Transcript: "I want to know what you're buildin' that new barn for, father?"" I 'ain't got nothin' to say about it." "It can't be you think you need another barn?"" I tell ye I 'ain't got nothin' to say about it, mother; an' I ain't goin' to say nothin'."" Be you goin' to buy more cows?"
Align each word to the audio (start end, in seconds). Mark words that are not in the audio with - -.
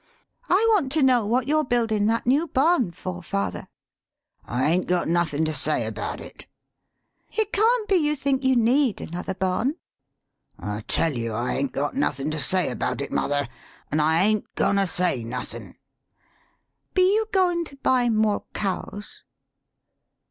"I 0.49 0.65
want 0.71 0.91
to 0.93 1.03
know 1.03 1.27
what 1.27 1.47
you're 1.47 1.63
buildin' 1.63 2.07
that 2.07 2.25
new 2.25 2.47
barn 2.47 2.89
for, 2.89 3.21
father?"" 3.21 3.67
I 4.43 4.71
'ain't 4.71 4.87
got 4.87 5.07
nothin' 5.07 5.45
to 5.45 5.53
say 5.53 5.85
about 5.85 6.19
it." 6.19 6.47
"It 7.29 7.53
can't 7.53 7.87
be 7.87 7.97
you 7.97 8.15
think 8.15 8.43
you 8.43 8.55
need 8.55 8.99
another 8.99 9.35
barn?"" 9.35 9.75
I 10.57 10.81
tell 10.87 11.13
ye 11.13 11.29
I 11.29 11.53
'ain't 11.53 11.71
got 11.73 11.95
nothin' 11.95 12.31
to 12.31 12.39
say 12.39 12.71
about 12.71 12.99
it, 13.01 13.11
mother; 13.11 13.47
an' 13.91 13.99
I 13.99 14.23
ain't 14.23 14.55
goin' 14.55 14.77
to 14.77 14.87
say 14.87 15.23
nothin'."" 15.23 15.75
Be 16.95 17.03
you 17.13 17.27
goin' 17.31 17.63
to 17.65 17.75
buy 17.77 18.09
more 18.09 18.43
cows?" 18.55 19.21